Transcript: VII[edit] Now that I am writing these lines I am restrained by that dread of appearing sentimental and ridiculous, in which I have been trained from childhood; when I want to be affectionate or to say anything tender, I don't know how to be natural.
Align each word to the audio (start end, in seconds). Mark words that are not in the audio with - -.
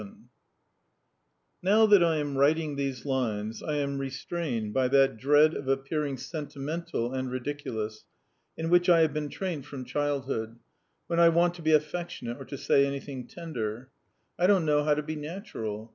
VII[edit] 0.01 0.15
Now 1.61 1.85
that 1.85 2.03
I 2.03 2.15
am 2.17 2.35
writing 2.35 2.75
these 2.75 3.05
lines 3.05 3.61
I 3.61 3.75
am 3.75 3.99
restrained 3.99 4.73
by 4.73 4.87
that 4.87 5.17
dread 5.17 5.53
of 5.53 5.67
appearing 5.67 6.17
sentimental 6.17 7.13
and 7.13 7.29
ridiculous, 7.29 8.05
in 8.57 8.71
which 8.71 8.89
I 8.89 9.01
have 9.01 9.13
been 9.13 9.29
trained 9.29 9.67
from 9.67 9.85
childhood; 9.85 10.57
when 11.05 11.19
I 11.19 11.29
want 11.29 11.53
to 11.53 11.61
be 11.61 11.73
affectionate 11.73 12.37
or 12.41 12.45
to 12.45 12.57
say 12.57 12.87
anything 12.87 13.27
tender, 13.27 13.91
I 14.39 14.47
don't 14.47 14.65
know 14.65 14.83
how 14.83 14.95
to 14.95 15.03
be 15.03 15.15
natural. 15.15 15.89